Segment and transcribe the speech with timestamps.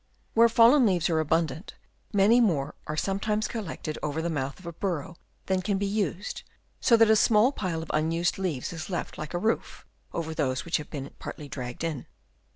[0.33, 1.75] Where fallen leaves are abun dant,
[2.11, 6.41] many more are sometimes collected over the mouth of a burrow than can be used,
[6.79, 10.65] so that a small pile of unused leaves is left like a roof over those
[10.65, 12.07] which have been partly dragged in.